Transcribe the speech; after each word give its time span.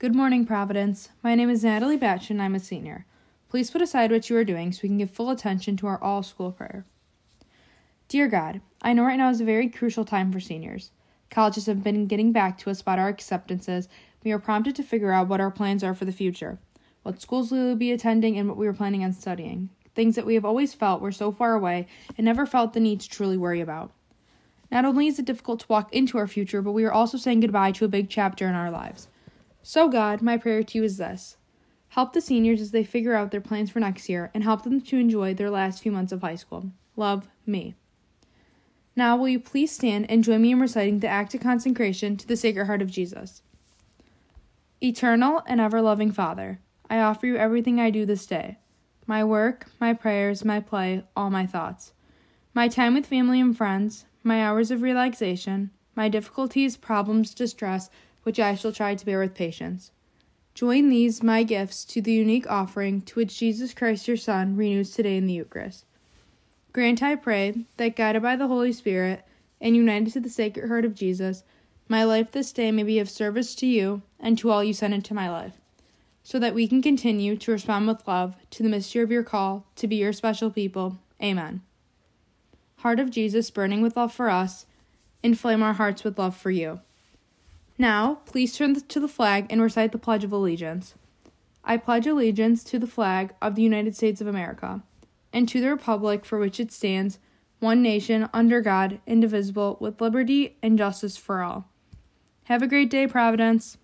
Good 0.00 0.14
morning, 0.14 0.46
Providence. 0.46 1.08
My 1.24 1.34
name 1.34 1.50
is 1.50 1.64
Natalie 1.64 1.96
Batch 1.96 2.30
and 2.30 2.40
I'm 2.40 2.54
a 2.54 2.60
senior. 2.60 3.04
Please 3.48 3.72
put 3.72 3.82
aside 3.82 4.12
what 4.12 4.30
you 4.30 4.36
are 4.36 4.44
doing 4.44 4.70
so 4.70 4.82
we 4.84 4.90
can 4.90 4.98
give 4.98 5.10
full 5.10 5.28
attention 5.28 5.76
to 5.76 5.88
our 5.88 6.00
all 6.00 6.22
school 6.22 6.52
prayer. 6.52 6.84
Dear 8.06 8.28
God, 8.28 8.60
I 8.80 8.92
know 8.92 9.02
right 9.02 9.18
now 9.18 9.28
is 9.28 9.40
a 9.40 9.44
very 9.44 9.68
crucial 9.68 10.04
time 10.04 10.30
for 10.30 10.38
seniors. 10.38 10.92
Colleges 11.30 11.66
have 11.66 11.82
been 11.82 12.06
getting 12.06 12.30
back 12.30 12.58
to 12.58 12.70
us 12.70 12.80
about 12.80 13.00
our 13.00 13.08
acceptances. 13.08 13.88
We 14.22 14.30
are 14.30 14.38
prompted 14.38 14.76
to 14.76 14.84
figure 14.84 15.10
out 15.10 15.26
what 15.26 15.40
our 15.40 15.50
plans 15.50 15.82
are 15.82 15.94
for 15.96 16.04
the 16.04 16.12
future, 16.12 16.60
what 17.02 17.20
schools 17.20 17.50
we 17.50 17.58
will 17.58 17.74
be 17.74 17.90
attending, 17.90 18.38
and 18.38 18.46
what 18.46 18.56
we 18.56 18.68
are 18.68 18.72
planning 18.72 19.02
on 19.02 19.12
studying. 19.12 19.68
Things 19.96 20.14
that 20.14 20.26
we 20.26 20.34
have 20.34 20.44
always 20.44 20.74
felt 20.74 21.02
were 21.02 21.10
so 21.10 21.32
far 21.32 21.54
away 21.54 21.88
and 22.16 22.24
never 22.24 22.46
felt 22.46 22.72
the 22.72 22.78
need 22.78 23.00
to 23.00 23.08
truly 23.08 23.36
worry 23.36 23.60
about. 23.60 23.90
Not 24.70 24.84
only 24.84 25.08
is 25.08 25.18
it 25.18 25.24
difficult 25.24 25.58
to 25.58 25.66
walk 25.68 25.92
into 25.92 26.18
our 26.18 26.28
future, 26.28 26.62
but 26.62 26.70
we 26.70 26.84
are 26.84 26.92
also 26.92 27.18
saying 27.18 27.40
goodbye 27.40 27.72
to 27.72 27.84
a 27.84 27.88
big 27.88 28.08
chapter 28.08 28.46
in 28.46 28.54
our 28.54 28.70
lives. 28.70 29.08
So, 29.70 29.86
God, 29.86 30.22
my 30.22 30.38
prayer 30.38 30.62
to 30.62 30.78
you 30.78 30.84
is 30.84 30.96
this 30.96 31.36
help 31.88 32.14
the 32.14 32.22
seniors 32.22 32.62
as 32.62 32.70
they 32.70 32.84
figure 32.84 33.14
out 33.14 33.30
their 33.30 33.42
plans 33.42 33.68
for 33.68 33.80
next 33.80 34.08
year 34.08 34.30
and 34.32 34.42
help 34.42 34.62
them 34.62 34.80
to 34.80 34.96
enjoy 34.96 35.34
their 35.34 35.50
last 35.50 35.82
few 35.82 35.92
months 35.92 36.10
of 36.10 36.22
high 36.22 36.36
school. 36.36 36.70
Love 36.96 37.28
me. 37.44 37.74
Now, 38.96 39.14
will 39.18 39.28
you 39.28 39.38
please 39.38 39.70
stand 39.70 40.10
and 40.10 40.24
join 40.24 40.40
me 40.40 40.52
in 40.52 40.60
reciting 40.60 41.00
the 41.00 41.08
act 41.08 41.34
of 41.34 41.42
consecration 41.42 42.16
to 42.16 42.26
the 42.26 42.34
Sacred 42.34 42.64
Heart 42.64 42.80
of 42.80 42.90
Jesus? 42.90 43.42
Eternal 44.82 45.42
and 45.46 45.60
ever 45.60 45.82
loving 45.82 46.12
Father, 46.12 46.60
I 46.88 47.00
offer 47.00 47.26
you 47.26 47.36
everything 47.36 47.78
I 47.78 47.90
do 47.90 48.06
this 48.06 48.24
day 48.24 48.56
my 49.06 49.22
work, 49.22 49.66
my 49.78 49.92
prayers, 49.92 50.46
my 50.46 50.60
play, 50.60 51.04
all 51.14 51.28
my 51.28 51.44
thoughts, 51.44 51.92
my 52.54 52.68
time 52.68 52.94
with 52.94 53.04
family 53.04 53.38
and 53.38 53.54
friends, 53.54 54.06
my 54.22 54.42
hours 54.42 54.70
of 54.70 54.80
relaxation, 54.80 55.72
my 55.94 56.08
difficulties, 56.08 56.78
problems, 56.78 57.34
distress, 57.34 57.90
which 58.22 58.40
I 58.40 58.54
shall 58.54 58.72
try 58.72 58.94
to 58.94 59.06
bear 59.06 59.20
with 59.20 59.34
patience. 59.34 59.90
Join 60.54 60.88
these, 60.88 61.22
my 61.22 61.44
gifts, 61.44 61.84
to 61.84 62.02
the 62.02 62.12
unique 62.12 62.50
offering 62.50 63.00
to 63.02 63.14
which 63.14 63.38
Jesus 63.38 63.72
Christ, 63.72 64.08
your 64.08 64.16
Son, 64.16 64.56
renews 64.56 64.90
today 64.90 65.16
in 65.16 65.26
the 65.26 65.34
Eucharist. 65.34 65.84
Grant, 66.72 67.02
I 67.02 67.14
pray, 67.14 67.66
that 67.76 67.96
guided 67.96 68.22
by 68.22 68.36
the 68.36 68.48
Holy 68.48 68.72
Spirit 68.72 69.24
and 69.60 69.76
united 69.76 70.12
to 70.12 70.20
the 70.20 70.28
Sacred 70.28 70.68
Heart 70.68 70.84
of 70.84 70.94
Jesus, 70.94 71.44
my 71.88 72.04
life 72.04 72.32
this 72.32 72.52
day 72.52 72.70
may 72.70 72.82
be 72.82 72.98
of 72.98 73.08
service 73.08 73.54
to 73.54 73.66
you 73.66 74.02
and 74.20 74.36
to 74.38 74.50
all 74.50 74.62
you 74.62 74.72
send 74.72 74.94
into 74.94 75.14
my 75.14 75.30
life, 75.30 75.54
so 76.22 76.38
that 76.38 76.54
we 76.54 76.68
can 76.68 76.82
continue 76.82 77.36
to 77.36 77.52
respond 77.52 77.86
with 77.86 78.06
love 78.06 78.36
to 78.50 78.62
the 78.62 78.68
mystery 78.68 79.02
of 79.02 79.10
your 79.10 79.22
call 79.22 79.64
to 79.76 79.86
be 79.86 79.96
your 79.96 80.12
special 80.12 80.50
people. 80.50 80.98
Amen. 81.22 81.62
Heart 82.78 83.00
of 83.00 83.10
Jesus, 83.10 83.50
burning 83.50 83.80
with 83.80 83.96
love 83.96 84.12
for 84.12 84.28
us, 84.28 84.66
inflame 85.22 85.62
our 85.62 85.72
hearts 85.72 86.04
with 86.04 86.18
love 86.18 86.36
for 86.36 86.50
you. 86.50 86.80
Now, 87.78 88.16
please 88.26 88.56
turn 88.56 88.74
to 88.74 89.00
the 89.00 89.06
flag 89.06 89.46
and 89.50 89.62
recite 89.62 89.92
the 89.92 89.98
Pledge 89.98 90.24
of 90.24 90.32
Allegiance. 90.32 90.94
I 91.62 91.76
pledge 91.76 92.06
allegiance 92.06 92.64
to 92.64 92.78
the 92.78 92.86
flag 92.86 93.34
of 93.40 93.54
the 93.54 93.62
United 93.62 93.94
States 93.94 94.20
of 94.20 94.26
America 94.26 94.82
and 95.32 95.48
to 95.48 95.60
the 95.60 95.70
Republic 95.70 96.24
for 96.24 96.38
which 96.38 96.58
it 96.58 96.72
stands, 96.72 97.18
one 97.60 97.82
nation, 97.82 98.28
under 98.32 98.60
God, 98.60 99.00
indivisible, 99.06 99.76
with 99.80 100.00
liberty 100.00 100.56
and 100.62 100.78
justice 100.78 101.16
for 101.16 101.42
all. 101.42 101.68
Have 102.44 102.62
a 102.62 102.66
great 102.66 102.90
day, 102.90 103.06
Providence. 103.06 103.76